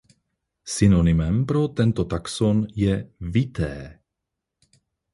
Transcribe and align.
Synonymem 0.75 1.37
pro 1.51 1.61
tento 1.81 2.07
taxon 2.15 2.65
je 2.85 2.99
Vitae. 3.39 3.81